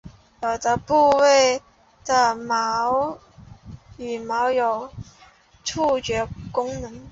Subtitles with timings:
[0.41, 1.61] 有些部位
[2.05, 2.33] 的
[3.99, 4.91] 羽毛有
[5.63, 7.01] 触觉功能。